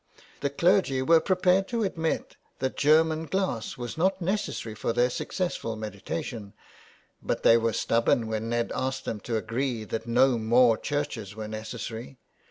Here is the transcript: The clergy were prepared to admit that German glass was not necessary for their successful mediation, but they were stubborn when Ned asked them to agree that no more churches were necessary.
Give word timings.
The 0.39 0.49
clergy 0.49 1.03
were 1.03 1.19
prepared 1.19 1.67
to 1.67 1.83
admit 1.83 2.35
that 2.57 2.75
German 2.75 3.27
glass 3.27 3.77
was 3.77 3.99
not 3.99 4.19
necessary 4.19 4.73
for 4.73 4.93
their 4.93 5.11
successful 5.11 5.75
mediation, 5.75 6.53
but 7.21 7.43
they 7.43 7.55
were 7.55 7.71
stubborn 7.71 8.25
when 8.25 8.49
Ned 8.49 8.71
asked 8.73 9.05
them 9.05 9.19
to 9.19 9.37
agree 9.37 9.83
that 9.83 10.07
no 10.07 10.39
more 10.39 10.75
churches 10.75 11.35
were 11.35 11.47
necessary. 11.47 12.17